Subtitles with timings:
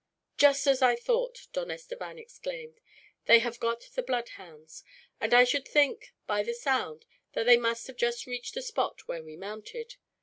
[0.35, 2.81] "Just as I thought!" Don Estevan exclaimed.
[3.25, 4.83] "They have got the bloodhounds,
[5.19, 9.07] and I should think, by the sound, that they must have just reached the spot
[9.07, 9.97] where we mounted.